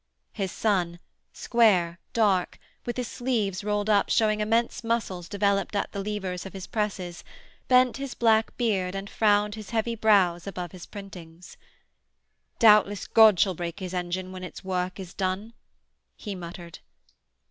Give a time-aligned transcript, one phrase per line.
[0.33, 0.97] His son,
[1.31, 2.57] square, dark,
[2.87, 7.23] with his sleeves rolled up showing immense muscles developed at the levers of his presses,
[7.67, 11.55] bent his black beard and frowned his heavy brows above his printings.
[12.57, 15.53] 'Doubtless God shall break His engine when its work is done,'
[16.17, 16.79] he muttered.